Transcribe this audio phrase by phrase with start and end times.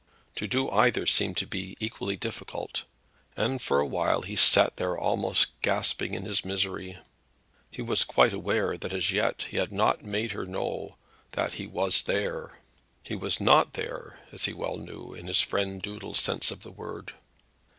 [0.37, 2.85] To do either seemed to be equally difficult,
[3.37, 6.97] and for a while he sat there almost gasping in his misery.
[7.69, 10.97] He was quite aware that as yet he had not made her know
[11.33, 12.57] that he was there.
[13.03, 16.71] He was not there, as he well knew, in his friend Doodles' sense of the
[16.71, 17.13] word.